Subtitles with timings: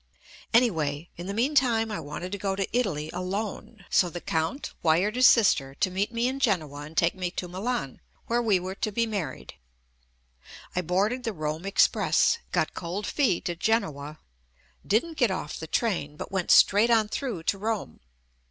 [0.51, 5.15] Anyway, in fie meantime I wanted to go to Italy alone, so the Count wired
[5.15, 8.73] his sister to meet me in Genoa and take me to Milan, where we were
[8.73, 9.53] to be married.
[10.75, 14.17] I boarded the Rome Express, got cold feet at Genoa,
[14.83, 17.99] didn't get off the train, but went straight on through to Rome.